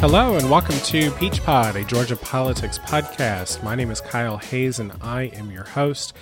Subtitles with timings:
[0.00, 3.62] Hello and welcome to Peach Pod, a Georgia politics podcast.
[3.62, 6.14] My name is Kyle Hayes and I am your host.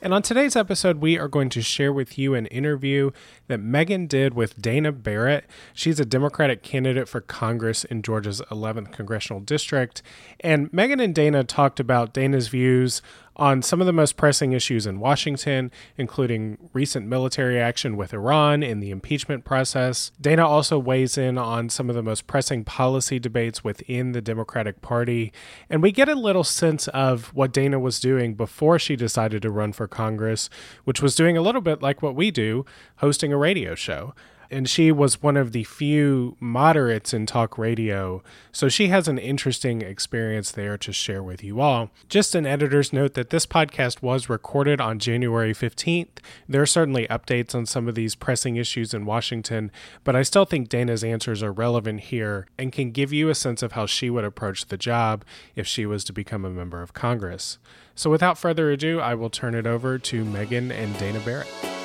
[0.00, 3.10] And on today's episode, we are going to share with you an interview
[3.48, 5.46] that Megan did with Dana Barrett.
[5.72, 10.00] She's a Democratic candidate for Congress in Georgia's 11th congressional district.
[10.38, 13.02] And Megan and Dana talked about Dana's views
[13.36, 18.62] on some of the most pressing issues in Washington, including recent military action with Iran
[18.62, 20.12] and the impeachment process.
[20.20, 24.80] Dana also weighs in on some of the most pressing policy debates within the Democratic
[24.80, 25.32] Party.
[25.68, 29.50] And we get a little sense of what Dana was doing before she decided to
[29.50, 30.48] run for Congress,
[30.84, 32.64] which was doing a little bit like what we do,
[32.96, 34.14] hosting a radio show
[34.54, 39.18] and she was one of the few moderates in talk radio, so she has an
[39.18, 41.90] interesting experience there to share with you all.
[42.08, 46.18] Just an editor's note that this podcast was recorded on January 15th.
[46.48, 49.72] There are certainly updates on some of these pressing issues in Washington,
[50.04, 53.60] but I still think Dana's answers are relevant here and can give you a sense
[53.60, 55.24] of how she would approach the job
[55.56, 57.58] if she was to become a member of Congress.
[57.96, 61.83] So without further ado, I will turn it over to Megan and Dana Barrett.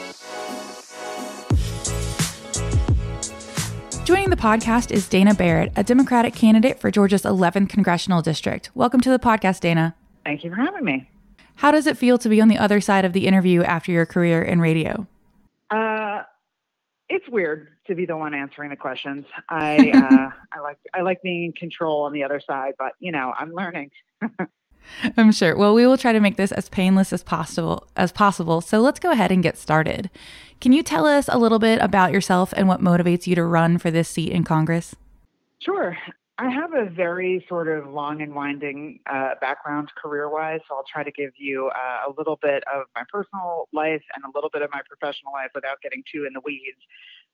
[4.10, 8.72] Joining the podcast is Dana Barrett, a Democratic candidate for Georgia's 11th congressional district.
[8.74, 9.96] Welcome to the podcast, Dana.
[10.26, 11.08] Thank you for having me.
[11.58, 14.08] How does it feel to be on the other side of the interview after your
[14.08, 15.06] career in radio?
[15.70, 16.24] Uh,
[17.08, 19.28] it's weird to be the one answering the questions.
[19.48, 23.12] I uh, I like I like being in control on the other side, but you
[23.12, 23.92] know I'm learning.
[25.18, 25.58] I'm sure.
[25.58, 28.62] Well, we will try to make this as painless as possible as possible.
[28.62, 30.10] So let's go ahead and get started.
[30.62, 33.78] Can you tell us a little bit about yourself and what motivates you to run
[33.78, 34.96] for this seat in Congress?
[35.60, 35.98] Sure.
[36.38, 40.86] I have a very sort of long and winding uh, background career wise, so I'll
[40.90, 44.50] try to give you uh, a little bit of my personal life and a little
[44.50, 46.80] bit of my professional life without getting too in the weeds.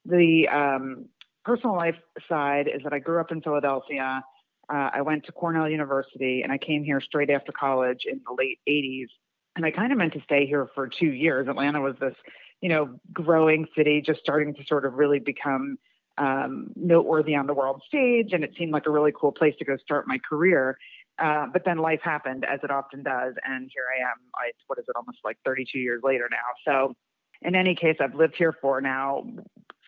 [0.06, 1.06] The um,
[1.44, 1.96] personal life
[2.28, 4.24] side is that I grew up in Philadelphia.
[4.70, 8.36] Uh, I went to Cornell University and I came here straight after college in the
[8.38, 9.08] late 80s.
[9.56, 11.48] And I kind of meant to stay here for two years.
[11.48, 12.16] Atlanta was this,
[12.62, 15.78] you know, growing city, just starting to sort of really become
[16.18, 18.34] um, noteworthy on the world stage.
[18.34, 20.78] And it seemed like a really cool place to go start my career.
[21.18, 23.36] Uh, but then life happened, as it often does.
[23.46, 26.38] And here I am, I, what is it, almost like 32 years later now.
[26.66, 26.94] So,
[27.42, 29.24] in any case, I've lived here for now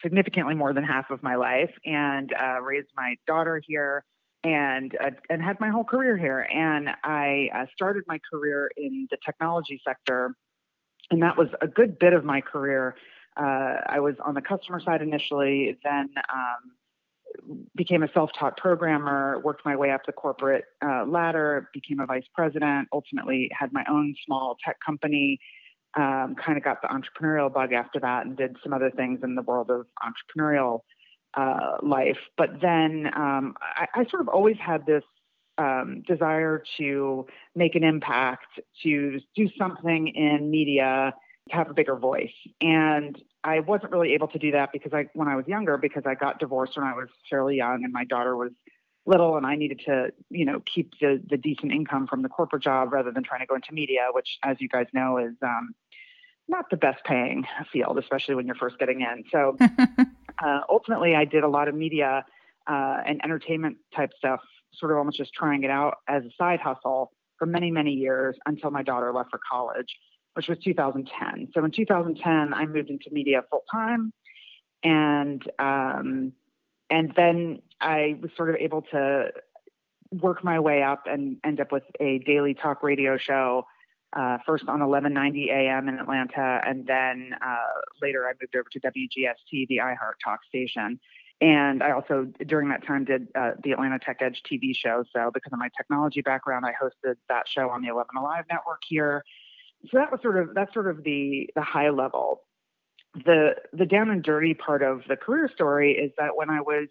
[0.02, 4.04] significantly more than half of my life and uh, raised my daughter here
[4.44, 6.48] and uh, and had my whole career here.
[6.54, 10.36] And I uh, started my career in the technology sector,
[11.12, 12.96] and that was a good bit of my career.
[13.36, 19.64] Uh, I was on the customer side initially, then um, became a self-taught programmer, worked
[19.64, 24.16] my way up the corporate uh, ladder, became a vice president, ultimately had my own
[24.26, 25.40] small tech company.
[25.96, 29.34] Um, kind of got the entrepreneurial bug after that, and did some other things in
[29.34, 30.82] the world of entrepreneurial
[31.38, 32.18] uh, life.
[32.36, 35.04] But then um, I, I, sort of always had this
[35.60, 41.14] um, desire to make an impact, to do something in media,
[41.50, 42.34] to have a bigger voice.
[42.60, 46.04] And I wasn't really able to do that because I, when I was younger, because
[46.08, 48.52] I got divorced when I was fairly young, and my daughter was
[49.06, 52.64] little, and I needed to, you know, keep the the decent income from the corporate
[52.64, 55.76] job rather than trying to go into media, which, as you guys know, is um,
[56.48, 59.24] not the best paying field, especially when you're first getting in.
[59.32, 59.58] So
[60.44, 62.26] uh, ultimately, I did a lot of media
[62.68, 64.42] uh, and entertainment type stuff,
[64.74, 68.36] sort of almost just trying it out as a side hustle for many, many years
[68.46, 69.98] until my daughter left for college,
[70.34, 71.50] which was 2010.
[71.54, 74.12] So in 2010, I moved into media full time,
[74.84, 76.34] and um,
[76.90, 79.32] and then I was sort of able to
[80.12, 83.66] work my way up and end up with a daily talk radio show
[84.18, 88.80] uh, first on 1190 AM in Atlanta, and then uh, later I moved over to
[88.80, 91.00] WGST, the iHeart Talk station.
[91.40, 95.04] And I also, during that time, did uh, the Atlanta Tech Edge TV show.
[95.14, 98.82] So, because of my technology background, I hosted that show on the 11 Alive network
[98.88, 99.24] here.
[99.92, 102.42] So that was sort of that's sort of the the high level.
[103.14, 106.88] The the down and dirty part of the career story is that when I was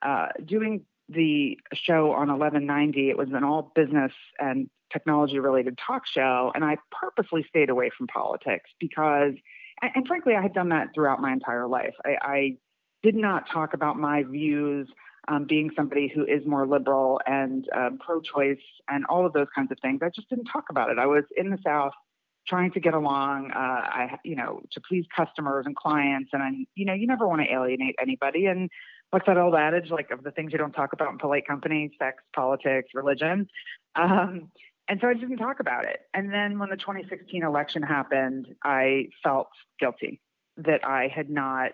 [0.00, 6.06] uh, doing the show on 1190, it was an all business and technology related talk
[6.06, 6.52] show.
[6.54, 9.34] And I purposely stayed away from politics because,
[9.80, 11.94] and, frankly, I had done that throughout my entire life.
[12.04, 12.56] I, I
[13.02, 14.88] did not talk about my views.
[15.28, 18.58] Um, being somebody who is more liberal and um, pro-choice
[18.88, 20.98] and all of those kinds of things, I just didn't talk about it.
[20.98, 21.92] I was in the South
[22.44, 26.30] trying to get along, uh, I, you know, to please customers and clients.
[26.32, 28.46] And I, you know, you never want to alienate anybody.
[28.46, 28.68] And
[29.10, 31.92] what's that old adage, like of the things you don't talk about in polite company,
[32.00, 33.46] sex, politics, religion.
[33.94, 34.50] Um,
[34.88, 36.00] and so I didn't talk about it.
[36.12, 39.48] And then when the 2016 election happened, I felt
[39.78, 40.20] guilty
[40.56, 41.72] that I had not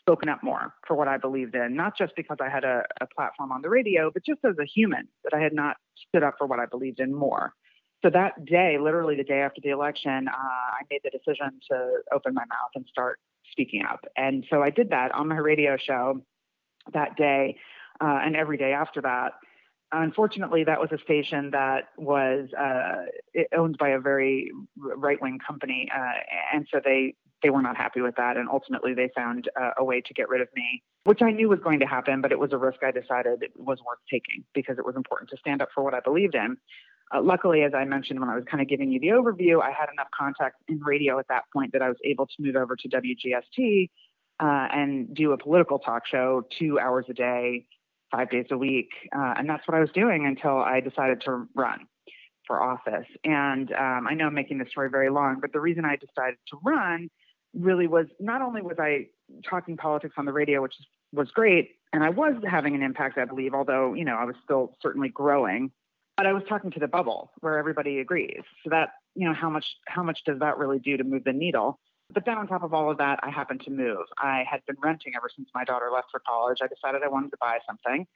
[0.00, 3.06] spoken up more for what I believed in, not just because I had a, a
[3.06, 5.76] platform on the radio, but just as a human, that I had not
[6.08, 7.54] stood up for what I believed in more.
[8.02, 12.00] So that day, literally the day after the election, uh, I made the decision to
[12.12, 13.18] open my mouth and start
[13.50, 14.04] speaking up.
[14.16, 16.20] And so I did that on my radio show
[16.92, 17.56] that day
[18.02, 19.32] uh, and every day after that.
[20.02, 23.04] Unfortunately, that was a station that was uh,
[23.56, 25.88] owned by a very right wing company.
[25.94, 26.12] Uh,
[26.52, 28.36] and so they they were not happy with that.
[28.36, 31.48] And ultimately, they found uh, a way to get rid of me, which I knew
[31.48, 34.78] was going to happen, but it was a risk I decided was worth taking because
[34.78, 36.56] it was important to stand up for what I believed in.
[37.14, 39.70] Uh, luckily, as I mentioned when I was kind of giving you the overview, I
[39.70, 42.74] had enough contacts in radio at that point that I was able to move over
[42.76, 43.90] to WGST
[44.40, 47.66] uh, and do a political talk show two hours a day,
[48.10, 48.90] five days a week.
[49.14, 51.86] Uh, and that's what I was doing until I decided to run
[52.46, 53.06] for office.
[53.24, 56.38] And um, I know I'm making this story very long, but the reason I decided
[56.50, 57.10] to run
[57.54, 59.06] really was not only was I
[59.48, 60.74] talking politics on the radio, which
[61.12, 64.34] was great, and I was having an impact, I believe, although, you know, I was
[64.42, 65.70] still certainly growing,
[66.16, 68.42] but I was talking to the bubble where everybody agrees.
[68.62, 71.32] So that, you know, how much how much does that really do to move the
[71.32, 71.78] needle?
[72.12, 74.06] But then on top of all of that, I happened to move.
[74.18, 76.58] I had been renting ever since my daughter left for college.
[76.62, 78.06] I decided I wanted to buy something.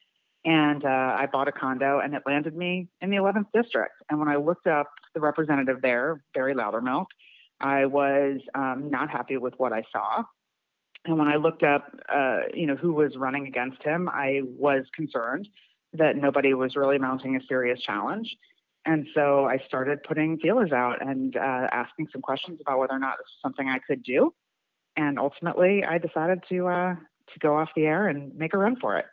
[0.45, 3.95] And uh, I bought a condo and it landed me in the 11th district.
[4.09, 7.07] And when I looked up the representative there, Barry Loudermilk,
[7.61, 10.23] I was um, not happy with what I saw.
[11.05, 14.85] And when I looked up, uh, you know, who was running against him, I was
[14.95, 15.49] concerned
[15.95, 18.37] that nobody was really mounting a serious challenge.
[18.89, 22.99] And so I started putting feelers out and uh, asking some questions about whether or
[22.99, 24.33] not this was something I could do.
[24.97, 28.77] And ultimately, I decided to uh, to go off the air and make a run
[28.81, 29.05] for it.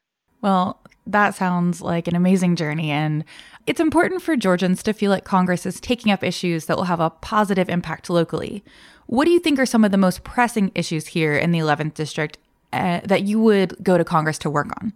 [0.42, 2.89] Well, that sounds like an amazing journey.
[2.89, 3.25] And
[3.68, 7.01] it's important for Georgians to feel like Congress is taking up issues that will have
[7.01, 8.63] a positive impact locally.
[9.07, 11.95] What do you think are some of the most pressing issues here in the 11th
[11.95, 12.38] District
[12.72, 14.94] uh, that you would go to Congress to work on?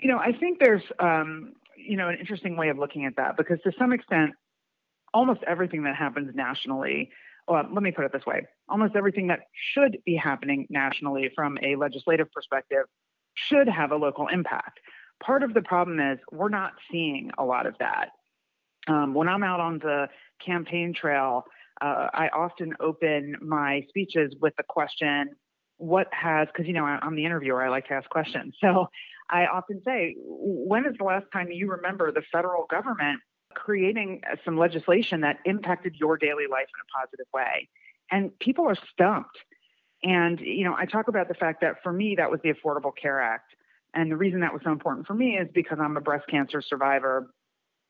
[0.00, 1.52] You know, I think there's, um,
[1.86, 4.32] you know, an interesting way of looking at that because to some extent,
[5.12, 7.10] almost everything that happens nationally
[7.46, 11.58] well, let me put it this way almost everything that should be happening nationally from
[11.62, 12.84] a legislative perspective
[13.34, 14.80] should have a local impact.
[15.22, 18.10] Part of the problem is we're not seeing a lot of that.
[18.88, 20.08] Um, when I'm out on the
[20.44, 21.44] campaign trail,
[21.80, 25.30] uh, I often open my speeches with the question,
[25.76, 28.54] what has, because, you know, I'm the interviewer, I like to ask questions.
[28.60, 28.88] So
[29.30, 33.20] I often say, when is the last time you remember the federal government
[33.54, 37.68] creating some legislation that impacted your daily life in a positive way?
[38.10, 39.38] And people are stumped.
[40.02, 42.92] And, you know, I talk about the fact that for me, that was the Affordable
[42.94, 43.54] Care Act.
[43.94, 46.60] And the reason that was so important for me is because I'm a breast cancer
[46.60, 47.30] survivor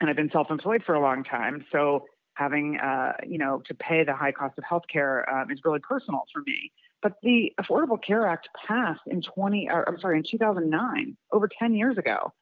[0.00, 1.64] and I've been self employed for a long time.
[1.72, 2.04] So
[2.34, 6.25] having, uh, you know, to pay the high cost of healthcare um, is really personal
[6.32, 6.72] for me.
[7.05, 11.75] But the Affordable Care Act passed in 20, or, I'm sorry, in 2009, over 10
[11.75, 12.33] years ago.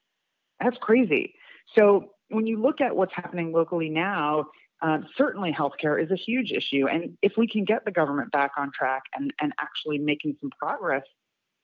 [0.60, 1.34] That's crazy.
[1.76, 4.46] So when you look at what's happening locally now,
[4.80, 6.86] um, certainly healthcare is a huge issue.
[6.86, 10.50] And if we can get the government back on track and, and actually making some
[10.50, 11.02] progress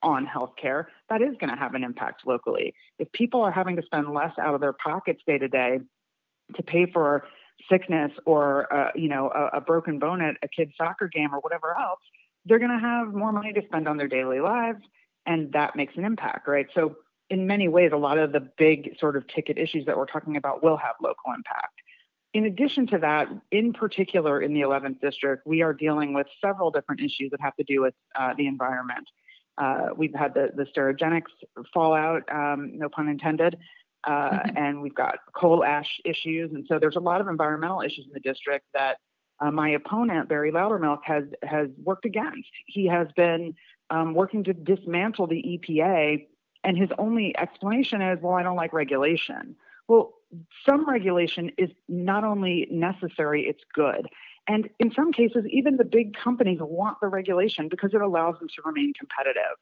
[0.03, 2.73] on healthcare, that is going to have an impact locally.
[2.97, 5.79] If people are having to spend less out of their pockets day to day
[6.55, 7.23] to pay for
[7.69, 11.39] sickness or uh, you know a, a broken bone at a kid's soccer game or
[11.39, 11.99] whatever else,
[12.45, 14.79] they're going to have more money to spend on their daily lives,
[15.25, 16.67] and that makes an impact, right?
[16.73, 16.95] So
[17.29, 20.35] in many ways, a lot of the big sort of ticket issues that we're talking
[20.35, 21.73] about will have local impact.
[22.33, 26.69] In addition to that, in particular in the 11th district, we are dealing with several
[26.69, 29.07] different issues that have to do with uh, the environment.
[29.57, 31.31] Uh, we've had the, the Sterigenics
[31.73, 33.57] fallout, um, no pun intended,
[34.05, 34.57] uh, mm-hmm.
[34.57, 36.51] and we've got coal ash issues.
[36.53, 38.97] And so there's a lot of environmental issues in the district that
[39.41, 42.49] uh, my opponent, Barry Loudermilk, has, has worked against.
[42.65, 43.55] He has been
[43.89, 46.25] um, working to dismantle the EPA,
[46.63, 49.55] and his only explanation is, well, I don't like regulation.
[49.87, 50.13] Well,
[50.67, 54.07] some regulation is not only necessary, it's good.
[54.47, 58.47] And in some cases, even the big companies want the regulation because it allows them
[58.55, 59.57] to remain competitive.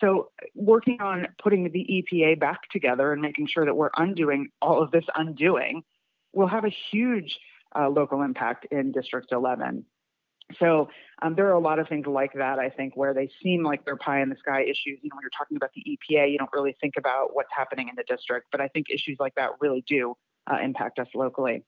[0.00, 4.82] So, working on putting the EPA back together and making sure that we're undoing all
[4.82, 5.84] of this undoing
[6.32, 7.38] will have a huge
[7.78, 9.84] uh, local impact in District 11.
[10.58, 10.88] So
[11.22, 13.84] um, there are a lot of things like that, I think, where they seem like
[13.84, 14.98] they're pie in the sky issues.
[15.02, 17.88] You know, when you're talking about the EPA, you don't really think about what's happening
[17.88, 20.16] in the district, but I think issues like that really do
[20.50, 21.64] uh, impact us locally.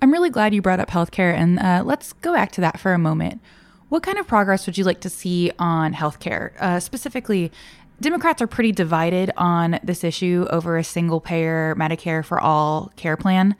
[0.00, 2.92] I'm really glad you brought up healthcare, and uh, let's go back to that for
[2.92, 3.40] a moment.
[3.88, 6.52] What kind of progress would you like to see on healthcare?
[6.58, 7.52] Uh, specifically,
[8.00, 13.16] Democrats are pretty divided on this issue over a single payer Medicare for all care
[13.16, 13.54] plan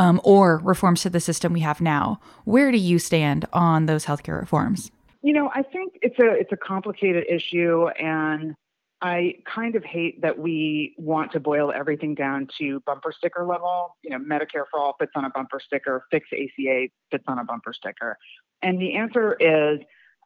[0.00, 2.18] um, or reforms to the system we have now.
[2.44, 4.90] Where do you stand on those healthcare reforms?
[5.22, 8.54] You know, I think it's a it's a complicated issue, and
[9.02, 13.96] I kind of hate that we want to boil everything down to bumper sticker level.
[14.02, 17.44] You know, Medicare for all fits on a bumper sticker, fix ACA fits on a
[17.44, 18.16] bumper sticker.
[18.62, 19.80] And the answer is,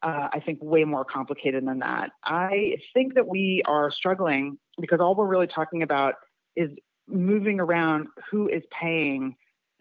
[0.04, 2.11] uh, I think, way more complicated than that.
[2.23, 6.14] I think that we are struggling because all we're really talking about
[6.54, 6.71] is
[7.09, 9.35] moving around who is paying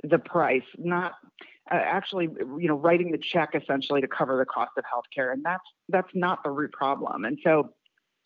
[0.04, 1.14] the price, not
[1.72, 2.28] uh, actually,
[2.60, 6.10] you know, writing the check essentially to cover the cost of healthcare, and that's that's
[6.14, 7.26] not the root problem.
[7.26, 7.74] And so,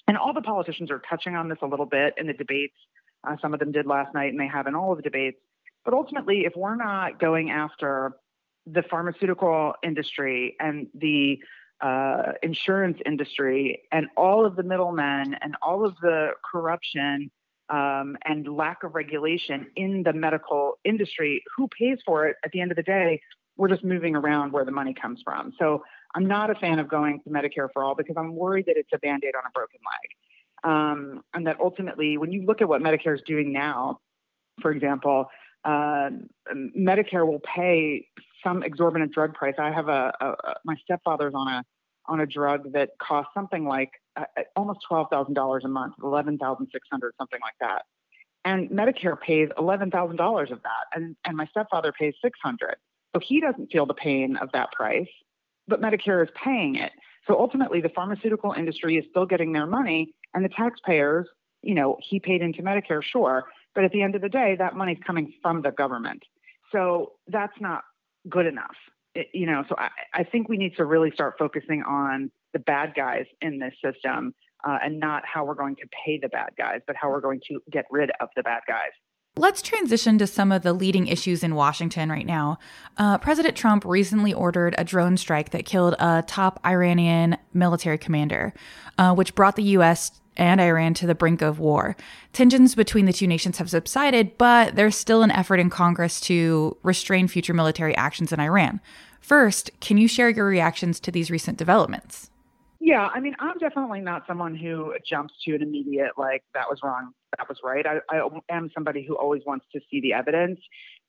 [0.07, 2.75] and all the politicians are touching on this a little bit in the debates.
[3.27, 5.37] Uh, some of them did last night, and they have in all of the debates.
[5.85, 8.13] But ultimately, if we're not going after
[8.65, 11.39] the pharmaceutical industry and the
[11.79, 17.29] uh, insurance industry and all of the middlemen and all of the corruption
[17.69, 22.61] um, and lack of regulation in the medical industry, who pays for it at the
[22.61, 23.21] end of the day?
[23.57, 25.53] We're just moving around where the money comes from.
[25.59, 25.83] So
[26.15, 28.89] I'm not a fan of going to Medicare for all because I'm worried that it's
[28.93, 30.71] a band aid on a broken leg.
[30.71, 33.99] Um, and that ultimately, when you look at what Medicare is doing now,
[34.61, 35.29] for example,
[35.65, 36.09] uh,
[36.55, 38.07] Medicare will pay
[38.43, 39.55] some exorbitant drug price.
[39.59, 41.63] I have a, a, a my stepfather's on a
[42.05, 43.91] on a drug that costs something like
[44.55, 47.83] almost twelve thousand dollars a month, eleven thousand six hundred, something like that.
[48.45, 52.75] And Medicare pays eleven thousand dollars of that, and and my stepfather pays six hundred.
[53.13, 55.07] So he doesn't feel the pain of that price,
[55.67, 56.91] but Medicare is paying it.
[57.27, 61.27] So ultimately, the pharmaceutical industry is still getting their money, and the taxpayers,
[61.61, 63.45] you know, he paid into Medicare, sure,
[63.75, 66.23] but at the end of the day, that money's coming from the government.
[66.71, 67.83] So that's not
[68.29, 68.75] good enough
[69.33, 72.93] you know, so I, I think we need to really start focusing on the bad
[72.95, 74.33] guys in this system
[74.67, 77.41] uh, and not how we're going to pay the bad guys, but how we're going
[77.47, 78.91] to get rid of the bad guys.
[79.35, 82.57] Let's transition to some of the leading issues in Washington right now.
[82.97, 88.53] Uh, President Trump recently ordered a drone strike that killed a top Iranian military commander,
[88.97, 91.97] uh, which brought the U.S and Iran to the brink of war.
[92.31, 96.77] Tensions between the two nations have subsided, but there's still an effort in Congress to
[96.83, 98.79] restrain future military actions in Iran.
[99.19, 102.29] First, can you share your reactions to these recent developments?
[102.79, 106.79] Yeah, I mean, I'm definitely not someone who jumps to an immediate, like, that was
[106.83, 107.85] wrong, that was right.
[107.85, 110.59] I, I am somebody who always wants to see the evidence.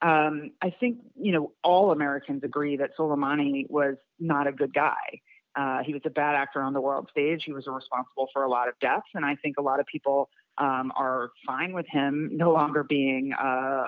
[0.01, 5.21] Um, I think, you know, all Americans agree that Soleimani was not a good guy.
[5.57, 7.43] Uh, he was a bad actor on the world stage.
[7.45, 10.31] He was responsible for a lot of deaths, and I think a lot of people
[10.59, 13.85] um, are fine with him no longer being uh,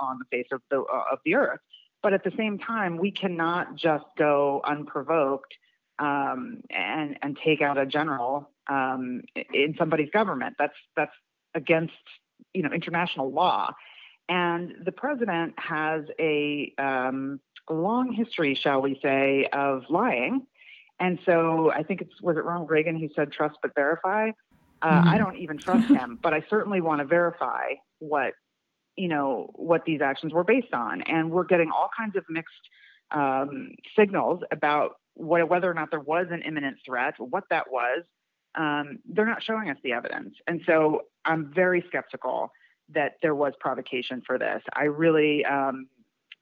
[0.00, 1.60] on, the face of the uh, of the earth.
[2.04, 5.52] But at the same time, we cannot just go unprovoked
[5.98, 10.54] um, and and take out a general um, in somebody's government.
[10.56, 11.14] That's that's
[11.54, 11.94] against
[12.52, 13.72] you know international law.
[14.28, 20.46] And the president has a um, long history, shall we say, of lying
[21.00, 24.30] and so I think it's was it Ronald Reagan who said trust but verify.
[24.82, 25.08] Uh, mm-hmm.
[25.08, 28.34] I don't even trust him, but I certainly want to verify what
[28.96, 32.54] you know what these actions were based on, and we're getting all kinds of mixed
[33.10, 38.02] um, signals about what, whether or not there was an imminent threat, what that was.
[38.56, 42.50] Um, they're not showing us the evidence, and so I'm very skeptical
[42.90, 44.62] that there was provocation for this.
[44.74, 45.88] I really um,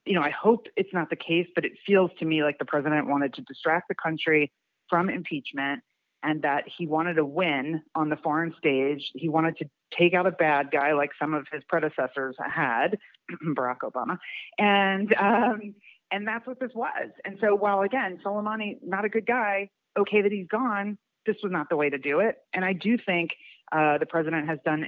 [0.05, 2.65] you know, I hope it's not the case, but it feels to me like the
[2.65, 4.51] president wanted to distract the country
[4.89, 5.83] from impeachment
[6.23, 9.11] and that he wanted to win on the foreign stage.
[9.15, 12.99] He wanted to take out a bad guy like some of his predecessors had,
[13.57, 14.19] Barack Obama,
[14.59, 15.75] and um,
[16.11, 17.11] and that's what this was.
[17.25, 20.99] And so, while again, Soleimani not a good guy, okay that he's gone.
[21.27, 22.37] This was not the way to do it.
[22.53, 23.31] And I do think
[23.71, 24.87] uh, the president has done,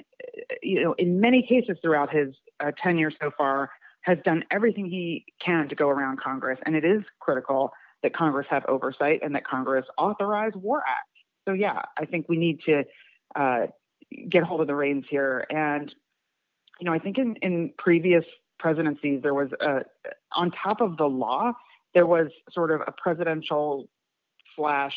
[0.62, 3.70] you know, in many cases throughout his uh, tenure so far,
[4.02, 7.72] has done everything he can to go around Congress, and it is critical
[8.02, 11.13] that Congress have oversight and that Congress authorize war acts.
[11.46, 12.84] So yeah, I think we need to
[13.34, 13.66] uh,
[14.28, 15.46] get hold of the reins here.
[15.50, 15.94] And
[16.80, 18.24] you know, I think in in previous
[18.58, 19.82] presidencies there was a
[20.32, 21.52] on top of the law
[21.94, 23.88] there was sort of a presidential
[24.56, 24.94] slash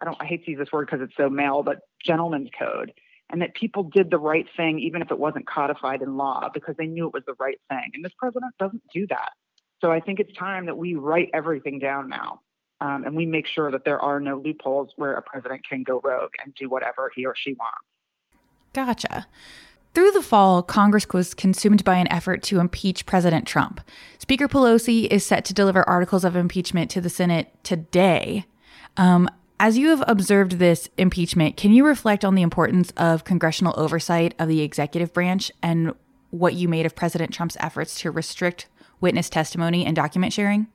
[0.00, 2.92] I don't I hate to use this word because it's so male, but gentleman's code
[3.30, 6.76] and that people did the right thing even if it wasn't codified in law because
[6.76, 7.90] they knew it was the right thing.
[7.94, 9.30] And this president doesn't do that.
[9.80, 12.40] So I think it's time that we write everything down now.
[12.80, 16.00] Um, and we make sure that there are no loopholes where a president can go
[16.02, 17.86] rogue and do whatever he or she wants.
[18.72, 19.26] Gotcha.
[19.94, 23.80] Through the fall, Congress was consumed by an effort to impeach President Trump.
[24.18, 28.44] Speaker Pelosi is set to deliver articles of impeachment to the Senate today.
[28.96, 29.28] Um,
[29.60, 34.34] as you have observed this impeachment, can you reflect on the importance of congressional oversight
[34.40, 35.94] of the executive branch and
[36.30, 38.66] what you made of President Trump's efforts to restrict
[39.00, 40.66] witness testimony and document sharing?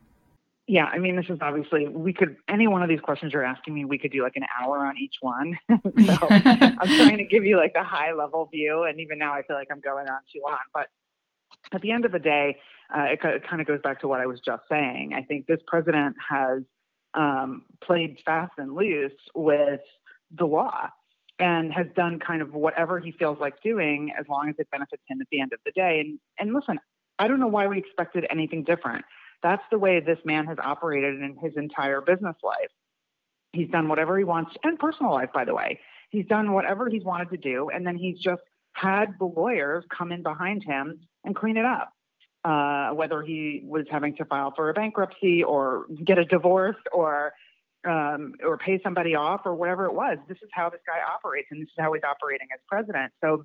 [0.69, 3.73] Yeah, I mean, this is obviously, we could, any one of these questions you're asking
[3.73, 5.57] me, we could do like an hour on each one.
[5.67, 5.73] so
[6.29, 8.83] I'm trying to give you like a high level view.
[8.83, 10.59] And even now I feel like I'm going on too long.
[10.71, 10.85] But
[11.73, 12.57] at the end of the day,
[12.95, 15.13] uh, it, it kind of goes back to what I was just saying.
[15.15, 16.61] I think this president has
[17.15, 19.81] um, played fast and loose with
[20.37, 20.89] the law
[21.39, 25.01] and has done kind of whatever he feels like doing as long as it benefits
[25.07, 26.01] him at the end of the day.
[26.01, 26.77] And, and listen,
[27.17, 29.03] I don't know why we expected anything different.
[29.41, 32.71] That's the way this man has operated in his entire business life.
[33.53, 35.79] He's done whatever he wants, and personal life, by the way.
[36.09, 38.41] He's done whatever he's wanted to do, and then he's just
[38.73, 41.93] had the lawyers come in behind him and clean it up.
[42.45, 47.33] Uh, whether he was having to file for a bankruptcy or get a divorce or
[47.85, 50.17] um, or pay somebody off or whatever it was.
[50.27, 53.11] This is how this guy operates, and this is how he's operating as president.
[53.21, 53.43] So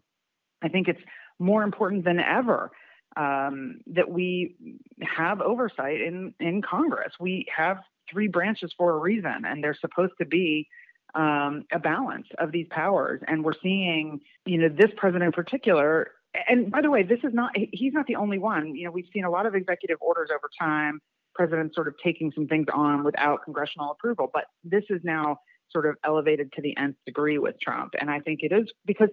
[0.63, 1.01] I think it's
[1.41, 2.71] more important than ever
[3.17, 4.57] um, that we
[5.03, 7.13] have oversight in in Congress.
[7.21, 7.79] We have
[8.11, 10.69] three branches for a reason, and they're supposed to be
[11.15, 13.21] um, a balance of these powers.
[13.27, 16.11] And we're seeing, you know, this president in particular.
[16.49, 18.75] And by the way, this is not, he's not the only one.
[18.75, 21.01] You know, we've seen a lot of executive orders over time,
[21.35, 24.31] presidents sort of taking some things on without congressional approval.
[24.33, 25.39] But this is now
[25.71, 27.95] sort of elevated to the nth degree with Trump.
[28.01, 29.09] And I think it is because,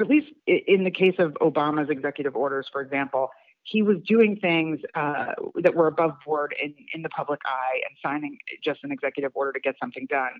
[0.00, 3.30] at least in the case of Obama's executive orders, for example,
[3.62, 7.96] he was doing things uh, that were above board in, in the public eye and
[8.02, 10.32] signing just an executive order to get something done.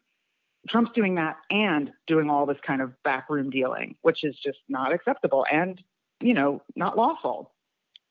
[0.69, 4.93] Trump's doing that and doing all this kind of backroom dealing, which is just not
[4.93, 5.83] acceptable and,
[6.21, 7.53] you know, not lawful.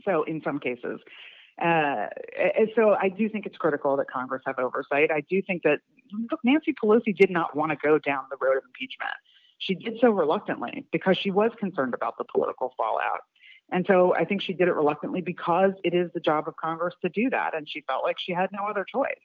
[0.06, 1.00] So in some cases.
[1.62, 2.08] Uh,
[2.76, 5.12] so I do think it's critical that Congress have oversight.
[5.12, 5.80] I do think that
[6.32, 9.12] look, Nancy Pelosi did not want to go down the road of impeachment.
[9.60, 13.22] She did so reluctantly because she was concerned about the political fallout.
[13.72, 16.96] And so I think she did it reluctantly because it is the job of Congress
[17.04, 17.56] to do that.
[17.56, 19.20] And she felt like she had no other choice.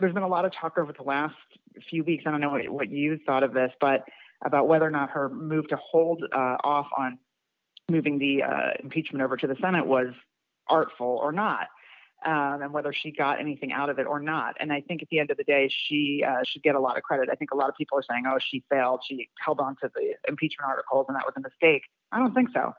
[0.00, 1.34] There's been a lot of talk over the last
[1.90, 2.24] few weeks.
[2.26, 4.04] I don't know what, what you thought of this, but
[4.44, 7.18] about whether or not her move to hold uh, off on
[7.90, 10.08] moving the uh, impeachment over to the Senate was
[10.68, 11.68] artful or not.
[12.24, 14.54] Um, and whether she got anything out of it or not.
[14.58, 16.96] And I think at the end of the day, she uh, should get a lot
[16.96, 17.28] of credit.
[17.30, 19.00] I think a lot of people are saying, oh, she failed.
[19.06, 21.82] She held on to the impeachment articles and that was a mistake.
[22.12, 22.72] I don't think so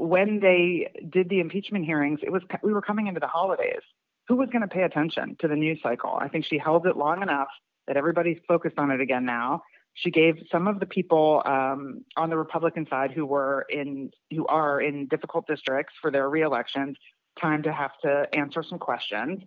[0.00, 3.82] when they did the impeachment hearings, it was we were coming into the holidays.
[4.28, 6.16] Who was going to pay attention to the news cycle?
[6.18, 7.48] I think she held it long enough
[7.86, 9.62] that everybody's focused on it again now.
[9.94, 14.46] She gave some of the people um, on the Republican side who were in who
[14.46, 16.96] are in difficult districts for their reelections
[17.40, 19.40] time to have to answer some questions,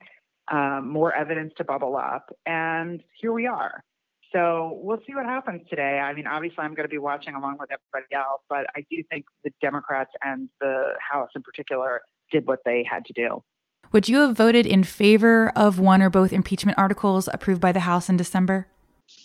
[0.52, 3.84] um, more evidence to bubble up, and here we are.
[4.32, 6.00] So we'll see what happens today.
[6.00, 9.04] I mean, obviously, I'm going to be watching along with everybody else, but I do
[9.10, 12.02] think the Democrats and the House in particular
[12.32, 13.44] did what they had to do.
[13.92, 17.82] Would you have voted in favor of one or both impeachment articles approved by the
[17.82, 18.68] House in December?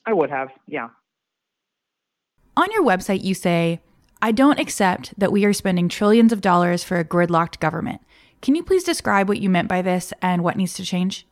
[0.04, 0.88] I would have, yeah.
[2.54, 3.80] On your website, you say,
[4.20, 8.02] I don't accept that we are spending trillions of dollars for a gridlocked government.
[8.40, 11.26] Can you please describe what you meant by this and what needs to change?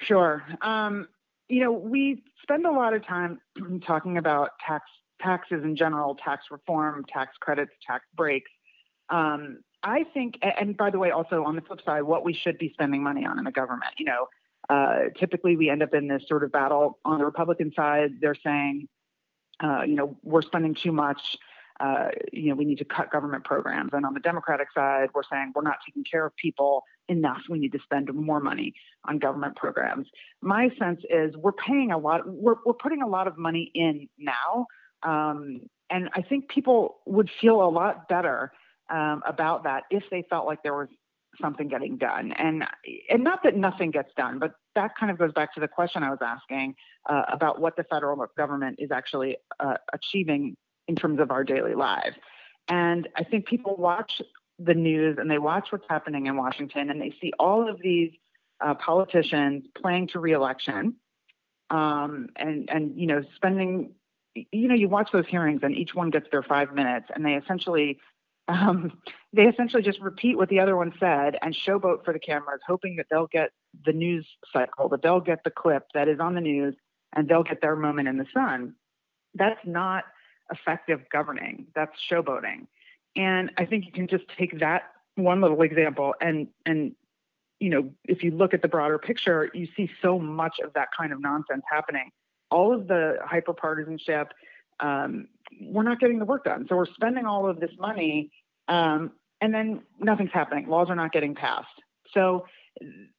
[0.00, 0.44] Sure.
[0.62, 1.08] Um,
[1.48, 3.40] you know, we spend a lot of time
[3.86, 4.84] talking about tax
[5.20, 8.50] taxes in general, tax reform, tax credits, tax breaks.
[9.08, 12.58] Um, I think, and by the way, also on the flip side, what we should
[12.58, 13.92] be spending money on in the government.
[13.98, 14.26] You know,
[14.68, 18.16] uh, typically we end up in this sort of battle on the Republican side.
[18.20, 18.88] They're saying,
[19.62, 21.20] uh, you know, we're spending too much
[21.80, 23.90] uh, you know, we need to cut government programs.
[23.92, 27.42] And on the Democratic side, we're saying we're not taking care of people enough.
[27.48, 30.06] We need to spend more money on government programs.
[30.40, 34.08] My sense is we're paying a lot, we're, we're putting a lot of money in
[34.18, 34.66] now.
[35.02, 35.60] Um,
[35.90, 38.52] and I think people would feel a lot better
[38.90, 40.88] um, about that if they felt like there was
[41.40, 42.32] something getting done.
[42.32, 42.64] And
[43.10, 46.02] and not that nothing gets done, but that kind of goes back to the question
[46.02, 46.74] I was asking
[47.08, 50.56] uh, about what the federal government is actually uh, achieving
[50.88, 52.16] in terms of our daily lives.
[52.68, 54.20] And I think people watch
[54.58, 58.12] the news and they watch what's happening in Washington and they see all of these
[58.60, 60.96] uh, politicians playing to reelection
[61.70, 63.92] um, and, and, you know, spending,
[64.34, 67.34] you know, you watch those hearings and each one gets their five minutes and they
[67.34, 67.98] essentially,
[68.48, 68.98] um,
[69.32, 72.96] they essentially just repeat what the other one said and showboat for the cameras, hoping
[72.96, 73.50] that they'll get
[73.84, 76.74] the news cycle, that they'll get the clip that is on the news
[77.14, 78.74] and they'll get their moment in the sun.
[79.34, 80.04] That's not
[80.50, 81.66] effective governing.
[81.74, 82.66] That's showboating.
[83.16, 86.94] And I think you can just take that one little example and and
[87.58, 90.88] you know, if you look at the broader picture, you see so much of that
[90.96, 92.10] kind of nonsense happening.
[92.50, 94.26] All of the hyperpartisanship,
[94.80, 95.28] um,
[95.60, 96.66] we're not getting the work done.
[96.68, 98.30] So we're spending all of this money,
[98.68, 100.68] um, and then nothing's happening.
[100.68, 101.68] Laws are not getting passed.
[102.12, 102.46] So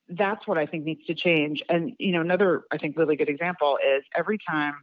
[0.10, 1.63] that's what I think needs to change.
[1.68, 4.76] And you know, another I think really good example is every time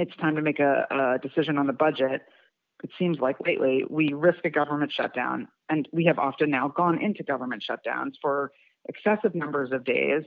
[0.00, 2.22] it's time to make a, a decision on the budget,
[2.82, 7.00] it seems like lately we risk a government shutdown, and we have often now gone
[7.00, 8.52] into government shutdowns for
[8.88, 10.22] excessive numbers of days.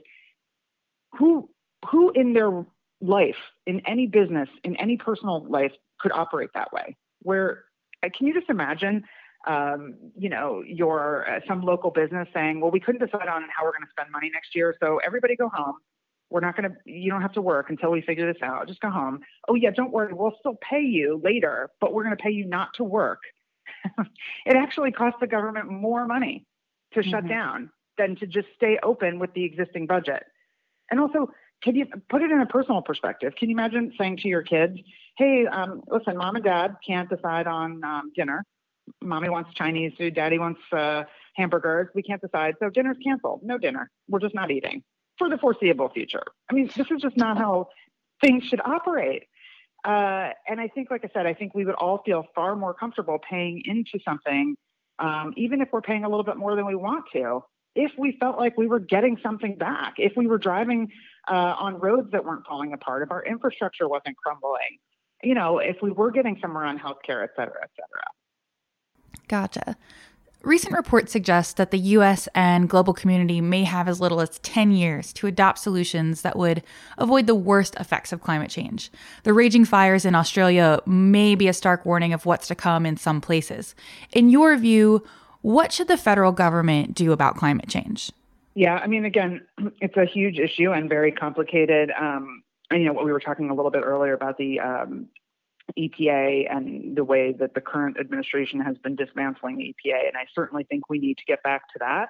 [1.18, 1.50] Who
[1.90, 2.64] who in their
[3.00, 6.96] life, in any business, in any personal life, could operate that way?
[7.22, 7.64] Where
[8.02, 9.04] uh, can you just imagine?
[9.46, 13.64] Um, you know, your uh, some local business saying, "Well, we couldn't decide on how
[13.64, 15.76] we're going to spend money next year, so everybody go home.
[16.34, 16.76] We're not going to.
[16.84, 18.66] You don't have to work until we figure this out.
[18.66, 19.20] Just go home.
[19.46, 20.12] Oh yeah, don't worry.
[20.12, 23.20] We'll still pay you later, but we're going to pay you not to work.
[24.44, 26.44] it actually costs the government more money
[26.94, 27.10] to mm-hmm.
[27.10, 30.24] shut down than to just stay open with the existing budget.
[30.90, 31.30] And also,
[31.62, 33.34] can you put it in a personal perspective?
[33.38, 34.76] Can you imagine saying to your kids,
[35.16, 38.44] "Hey, um, listen, mom and dad can't decide on um, dinner.
[39.00, 41.04] Mommy wants Chinese food, daddy wants uh,
[41.36, 41.90] hamburgers.
[41.94, 43.42] We can't decide, so dinner's canceled.
[43.44, 43.88] No dinner.
[44.08, 44.82] We're just not eating
[45.18, 47.68] for the foreseeable future." I mean, this is just not how
[48.20, 49.24] things should operate.
[49.84, 52.72] Uh, and I think, like I said, I think we would all feel far more
[52.72, 54.56] comfortable paying into something,
[54.98, 58.16] um, even if we're paying a little bit more than we want to, if we
[58.18, 60.90] felt like we were getting something back, if we were driving
[61.28, 64.78] uh, on roads that weren't falling apart, if our infrastructure wasn't crumbling,
[65.22, 68.04] you know, if we were getting somewhere on healthcare, et cetera, et cetera.
[69.28, 69.76] Gotcha.
[70.44, 74.72] Recent reports suggest that the US and global community may have as little as 10
[74.72, 76.62] years to adopt solutions that would
[76.98, 78.90] avoid the worst effects of climate change.
[79.22, 82.98] The raging fires in Australia may be a stark warning of what's to come in
[82.98, 83.74] some places.
[84.12, 85.02] In your view,
[85.40, 88.12] what should the federal government do about climate change?
[88.54, 89.40] Yeah, I mean, again,
[89.80, 91.90] it's a huge issue and very complicated.
[91.98, 95.08] Um, and, you know, what we were talking a little bit earlier about the um,
[95.78, 100.08] EPA and the way that the current administration has been dismantling EPA.
[100.08, 102.08] And I certainly think we need to get back to that.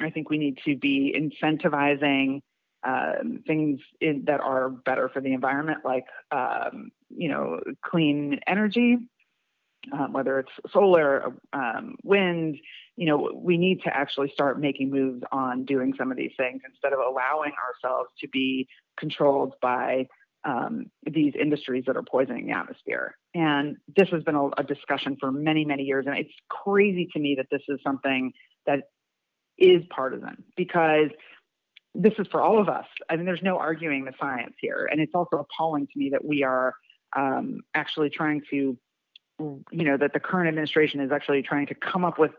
[0.00, 2.40] I think we need to be incentivizing
[2.82, 8.98] um, things in, that are better for the environment, like um, you know, clean energy,
[9.92, 12.58] um, whether it's solar, um, wind,
[12.96, 16.62] you know, we need to actually start making moves on doing some of these things
[16.66, 20.06] instead of allowing ourselves to be controlled by
[20.44, 23.16] um, these industries that are poisoning the atmosphere.
[23.34, 26.06] And this has been a, a discussion for many, many years.
[26.06, 28.32] And it's crazy to me that this is something
[28.66, 28.84] that
[29.58, 31.10] is partisan because
[31.94, 32.86] this is for all of us.
[33.08, 34.88] I mean, there's no arguing the science here.
[34.90, 36.74] And it's also appalling to me that we are
[37.16, 38.76] um, actually trying to
[39.38, 42.30] you know, that the current administration is actually trying to come up with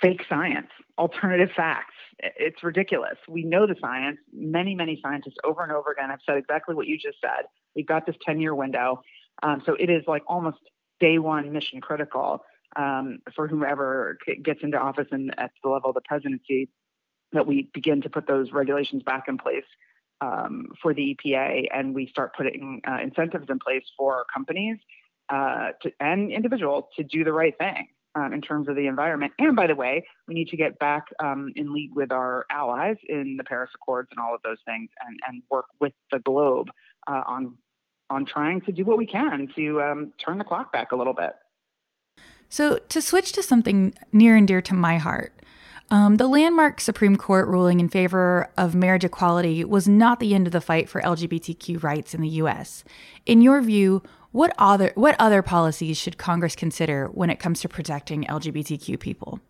[0.00, 0.68] fake science,
[0.98, 1.94] alternative facts.
[2.18, 3.16] It's ridiculous.
[3.28, 4.18] We know the science.
[4.32, 7.46] Many, many scientists over and over again have said exactly what you just said.
[7.74, 9.02] We've got this 10 year window.
[9.42, 10.58] Um, so it is like almost
[10.98, 12.42] day one mission critical
[12.74, 16.68] um, for whomever gets into office and at the level of the presidency
[17.32, 19.64] that we begin to put those regulations back in place
[20.20, 24.78] um, for the EPA and we start putting uh, incentives in place for companies
[25.28, 29.32] uh, to, and individuals to do the right thing um, in terms of the environment.
[29.38, 32.96] And by the way, we need to get back um, in league with our allies
[33.08, 36.68] in the Paris Accords and all of those things, and, and work with the globe
[37.06, 37.56] uh, on
[38.08, 41.12] on trying to do what we can to um, turn the clock back a little
[41.12, 41.32] bit.
[42.48, 45.32] So, to switch to something near and dear to my heart,
[45.90, 50.46] um, the landmark Supreme Court ruling in favor of marriage equality was not the end
[50.46, 52.84] of the fight for LGBTQ rights in the U.S.
[53.24, 54.02] In your view,
[54.36, 59.40] what other what other policies should Congress consider when it comes to protecting LGBTQ people?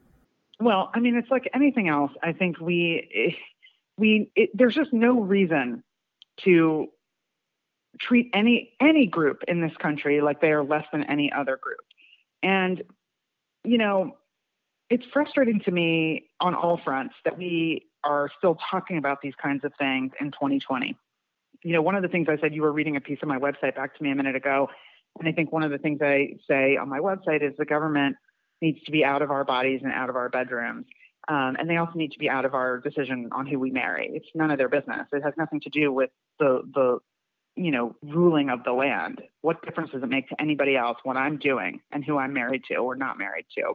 [0.61, 2.13] Well, I mean, it's like anything else.
[2.23, 3.37] I think we
[3.99, 5.83] we it, there's just no reason
[6.45, 6.87] to
[7.99, 11.81] treat any any group in this country like they are less than any other group.
[12.45, 12.85] And
[13.65, 14.17] you know,
[14.89, 19.65] it's frustrating to me on all fronts that we are still talking about these kinds
[19.65, 20.97] of things in 2020
[21.67, 23.39] you know, one of the things I said, you were reading a piece of my
[23.39, 24.69] website back to me a minute ago.
[25.19, 28.15] And I think one of the things I say on my website is the government
[28.63, 30.87] needs to be out of our bodies and out of our bedrooms.
[31.27, 34.11] Um, and they also need to be out of our decision on who we marry.
[34.13, 35.09] It's none of their business.
[35.13, 36.99] It has nothing to do with the, the,
[37.57, 39.21] you know, ruling of the land.
[39.41, 42.63] What difference does it make to anybody else what I'm doing and who I'm married
[42.69, 43.73] to or not married to?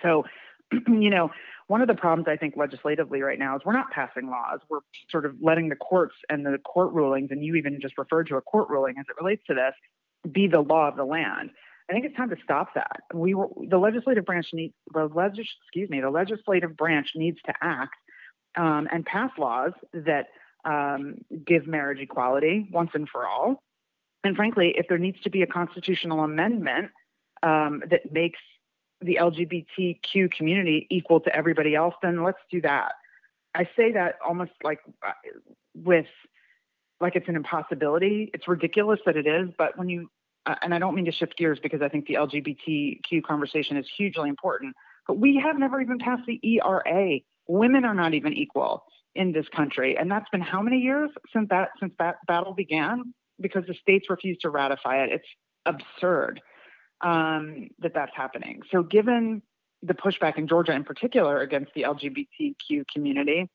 [0.00, 0.26] So,
[0.88, 1.30] you know,
[1.66, 4.60] one of the problems I think legislatively right now is we're not passing laws.
[4.68, 8.26] We're sort of letting the courts and the court rulings, and you even just referred
[8.28, 9.74] to a court ruling as it relates to this,
[10.32, 11.50] be the law of the land.
[11.88, 13.00] I think it's time to stop that.
[13.12, 13.34] We
[13.68, 17.94] the legislative branch needs the legis, excuse me the legislative branch needs to act
[18.56, 20.26] um, and pass laws that
[20.64, 23.62] um, give marriage equality once and for all.
[24.22, 26.90] And frankly, if there needs to be a constitutional amendment
[27.42, 28.38] um, that makes
[29.00, 32.92] the LGBTQ community equal to everybody else, then let's do that.
[33.54, 35.12] I say that almost like uh,
[35.74, 36.06] with
[37.00, 38.30] like it's an impossibility.
[38.34, 40.10] It's ridiculous that it is, but when you
[40.46, 43.86] uh, and I don't mean to shift gears because I think the LGBTQ conversation is
[43.96, 44.74] hugely important,
[45.06, 47.18] but we have never even passed the ERA.
[47.48, 48.84] Women are not even equal
[49.14, 53.14] in this country, and that's been how many years since that since that battle began?
[53.40, 55.10] Because the states refuse to ratify it.
[55.10, 55.28] It's
[55.66, 56.40] absurd
[57.02, 58.62] um, that that's happening.
[58.70, 59.42] So, given
[59.82, 63.48] the pushback in Georgia, in particular, against the LGBTQ community,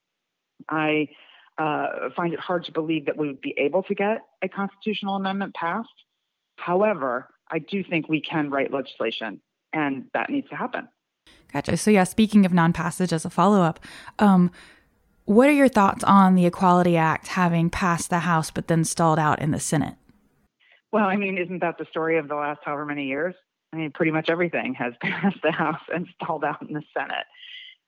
[0.70, 1.10] I
[1.58, 5.16] uh, find it hard to believe that we would be able to get a constitutional
[5.16, 5.90] amendment passed.
[6.58, 10.88] However, I do think we can write legislation, and that needs to happen.
[11.54, 11.78] Gotcha.
[11.78, 13.80] So, yeah, speaking of non passage as a follow up,
[14.20, 14.52] um,
[15.26, 19.20] what are your thoughts on the Equality Act having passed the House but then stalled
[19.20, 19.96] out in the Senate?
[20.92, 23.36] Well, I mean, isn't that the story of the last however many years?
[23.74, 27.26] I mean, pretty much everything has passed the House and stalled out in the Senate.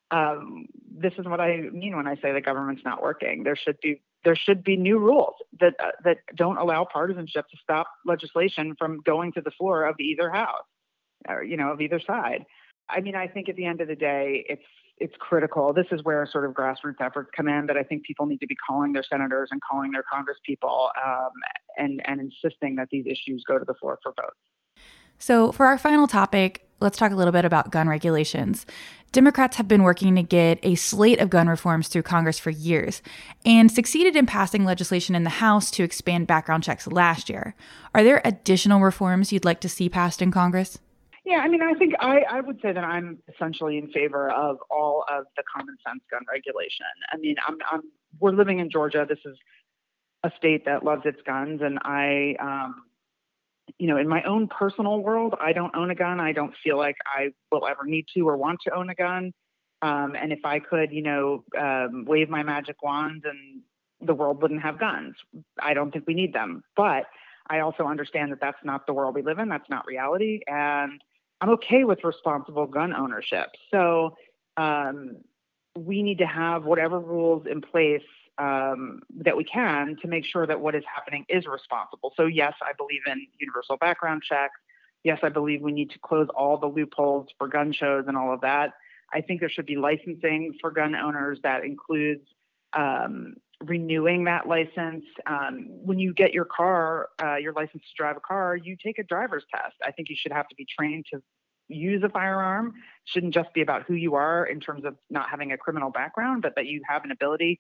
[0.10, 3.44] Um, this is what I mean when I say the government's not working.
[3.44, 7.58] There should be there should be new rules that uh, that don't allow partisanship to
[7.62, 10.64] stop legislation from going to the floor of either house,
[11.28, 12.46] or you know, of either side.
[12.90, 14.64] I mean, I think at the end of the day, it's
[15.00, 15.74] it's critical.
[15.74, 17.68] This is where sort of grassroots efforts come in.
[17.68, 21.32] That I think people need to be calling their senators and calling their congresspeople um,
[21.78, 24.38] and and insisting that these issues go to the floor for votes.
[25.20, 28.66] So, for our final topic, let's talk a little bit about gun regulations.
[29.12, 33.02] Democrats have been working to get a slate of gun reforms through Congress for years
[33.46, 37.56] and succeeded in passing legislation in the House to expand background checks last year.
[37.96, 40.78] Are there additional reforms you'd like to see passed in Congress?
[41.28, 44.60] Yeah, I mean, I think I, I would say that I'm essentially in favor of
[44.72, 46.86] all of the common sense gun regulation.
[47.12, 47.82] I mean, I'm, I'm
[48.22, 49.06] we're living in Georgia.
[49.08, 49.38] This is
[50.24, 52.76] a state that loves its guns, and I, um,
[53.78, 56.22] you know, in my own personal world, I don't own a gun.
[56.22, 59.34] I don't feel like I will ever need to or want to own a gun.
[59.82, 63.64] Um, and if I could, you know, um, wave my magic wand and
[64.00, 65.16] the world wouldn't have guns,
[65.62, 66.64] I don't think we need them.
[66.78, 67.04] But
[67.50, 69.50] I also understand that that's not the world we live in.
[69.50, 70.40] That's not reality.
[70.48, 71.02] And
[71.42, 73.48] I'm okay with responsible gun ownership.
[73.72, 74.16] So
[74.58, 75.18] um,
[75.78, 78.02] we need to have whatever rules in place
[78.38, 82.14] um, that we can to make sure that what is happening is responsible.
[82.16, 84.60] So, yes, I believe in universal background checks.
[85.04, 88.34] Yes, I believe we need to close all the loopholes for gun shows and all
[88.34, 88.74] of that.
[89.14, 92.28] I think there should be licensing for gun owners that includes
[92.74, 95.06] um, renewing that license.
[95.26, 99.00] Um, when you get your car, uh, your license to drive a car, you take
[99.00, 99.76] a driver's test.
[99.84, 101.22] I think you should have to be trained to
[101.68, 102.68] use a firearm.
[102.68, 102.74] It
[103.06, 106.42] shouldn't just be about who you are in terms of not having a criminal background,
[106.42, 107.60] but that you have an ability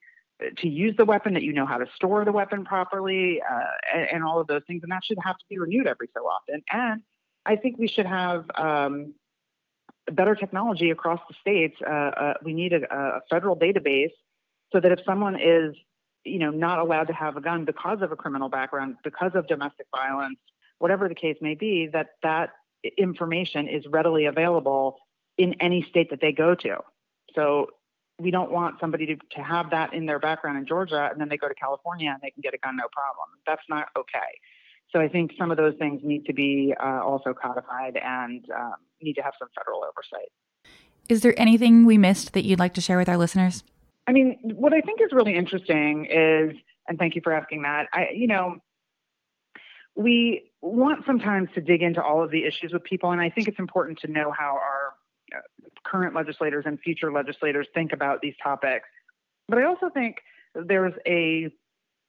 [0.57, 3.59] to use the weapon, that you know how to store the weapon properly, uh,
[3.93, 4.83] and, and, all of those things.
[4.83, 6.61] And that should have to be renewed every so often.
[6.71, 7.01] And
[7.45, 9.15] I think we should have um,
[10.11, 11.75] better technology across the states.
[11.85, 14.11] Uh, uh, we need a, a, federal database
[14.71, 15.75] so that if someone is,
[16.27, 19.47] you know, not allowed to have a gun because of a criminal background, because of
[19.47, 20.39] domestic violence,
[20.79, 22.49] whatever the case may be, that that
[22.97, 24.97] information is readily available
[25.37, 26.77] in any state that they go to.
[27.35, 27.67] So
[28.19, 31.29] we don't want somebody to, to have that in their background in Georgia and then
[31.29, 33.27] they go to California and they can get a gun no problem.
[33.45, 34.39] That's not okay.
[34.91, 38.75] So I think some of those things need to be uh, also codified and um,
[39.01, 40.29] need to have some federal oversight.
[41.09, 43.63] Is there anything we missed that you'd like to share with our listeners?
[44.07, 46.55] I mean, what I think is really interesting is,
[46.87, 47.87] and thank you for asking that.
[47.91, 48.55] I, you know,
[49.95, 53.47] we want sometimes to dig into all of the issues with people, and I think
[53.47, 54.93] it's important to know how our
[55.35, 55.41] uh,
[55.85, 58.87] current legislators and future legislators think about these topics.
[59.49, 60.17] But I also think
[60.55, 61.49] there's a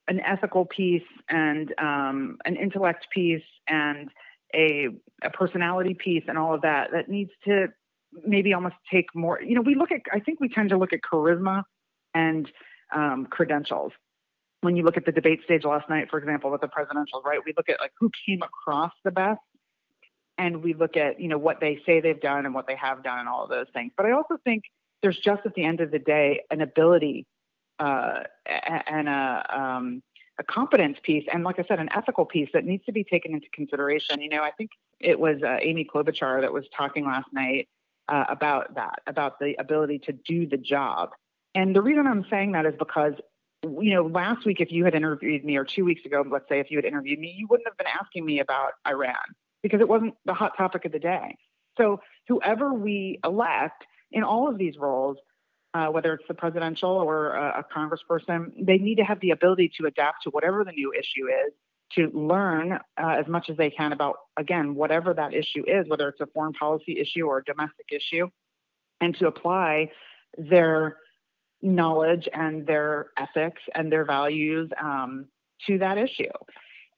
[0.07, 4.09] an ethical piece and um, an intellect piece and
[4.55, 4.89] a,
[5.23, 7.67] a personality piece and all of that that needs to
[8.25, 9.39] maybe almost take more.
[9.43, 11.65] You know, we look at I think we tend to look at charisma
[12.15, 12.51] and
[12.95, 13.93] um, credentials.
[14.61, 17.39] When you look at the debate stage last night, for example, with the presidential, right,
[17.45, 19.41] we look at like who came across the best
[20.37, 23.03] and we look at you know what they say they've done and what they have
[23.03, 23.93] done and all of those things.
[23.97, 24.65] But I also think
[25.03, 27.27] there's just at the end of the day an ability
[27.79, 30.03] uh, and a um,
[30.39, 33.35] a competence piece and like I said an ethical piece that needs to be taken
[33.35, 34.21] into consideration.
[34.21, 37.69] You know, I think it was uh, Amy Klobuchar that was talking last night
[38.09, 41.11] uh, about that about the ability to do the job.
[41.59, 43.15] And the reason I'm saying that is because
[43.65, 46.61] you know, last week, if you had interviewed me, or two weeks ago, let's say,
[46.61, 49.17] if you had interviewed me, you wouldn't have been asking me about Iran
[49.61, 51.37] because it wasn't the hot topic of the day.
[51.77, 55.17] So whoever we elect in all of these roles,
[55.75, 59.73] uh, whether it's the presidential or a, a congressperson, they need to have the ability
[59.81, 61.53] to adapt to whatever the new issue is,
[61.97, 66.09] to learn uh, as much as they can about, again, whatever that issue is, whether
[66.09, 68.29] it's a foreign policy issue or a domestic issue,
[69.01, 69.91] and to apply
[70.37, 70.97] their
[71.63, 75.27] knowledge and their ethics and their values um,
[75.67, 76.31] to that issue.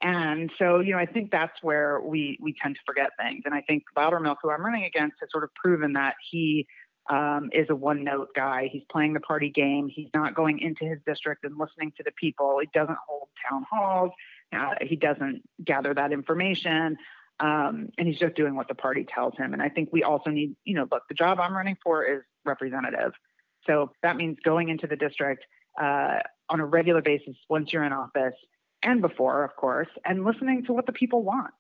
[0.03, 3.43] And so, you know, I think that's where we we tend to forget things.
[3.45, 6.67] And I think Loudermilk, who I'm running against, has sort of proven that he
[7.11, 8.69] um, is a one note guy.
[8.73, 9.89] He's playing the party game.
[9.93, 12.59] He's not going into his district and listening to the people.
[12.61, 14.11] He doesn't hold town halls.
[14.55, 16.97] Uh, he doesn't gather that information.
[17.41, 19.53] Um, and he's just doing what the party tells him.
[19.53, 22.23] And I think we also need, you know, look, the job I'm running for is
[22.45, 23.13] representative.
[23.67, 25.45] So that means going into the district
[25.81, 26.19] uh,
[26.49, 28.35] on a regular basis once you're in office
[28.83, 31.53] and before, of course, and listening to what the people want.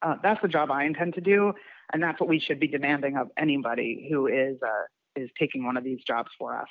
[0.00, 1.52] Uh, that's the job I intend to do,
[1.92, 4.84] and that's what we should be demanding of anybody who is uh,
[5.16, 6.68] is taking one of these jobs for us.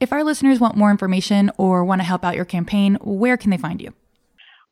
[0.00, 3.50] If our listeners want more information or want to help out your campaign, where can
[3.50, 3.94] they find you?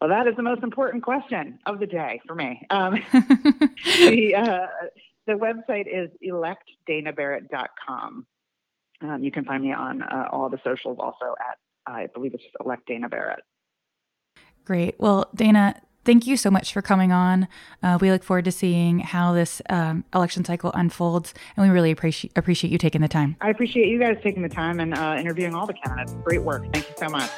[0.01, 2.67] Well, that is the most important question of the day for me.
[2.71, 4.67] Um, the, uh,
[5.27, 8.27] the website is electdanabarrett.com.
[9.03, 12.43] Um, you can find me on uh, all the socials also at, I believe it's
[12.43, 13.41] just elect Dana Barrett.
[14.65, 14.95] Great.
[14.99, 17.49] Well, Dana, thank you so much for coming on.
[17.83, 21.91] Uh, we look forward to seeing how this um, election cycle unfolds, and we really
[21.91, 23.37] appreciate appreciate you taking the time.
[23.41, 26.15] I appreciate you guys taking the time and uh, interviewing all the candidates.
[26.25, 26.65] Great work.
[26.73, 27.31] Thank you so much.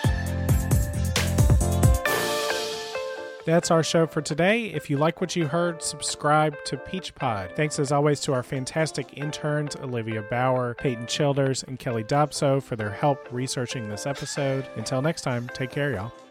[3.44, 4.66] That's our show for today.
[4.66, 7.50] If you like what you heard, subscribe to Peach Pod.
[7.54, 12.76] Thanks as always to our fantastic interns, Olivia Bauer, Peyton Childers, and Kelly Dobso for
[12.76, 14.66] their help researching this episode.
[14.76, 16.23] Until next time, take care, y'all.